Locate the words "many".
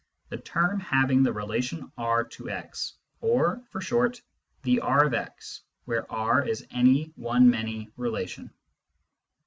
7.47-7.87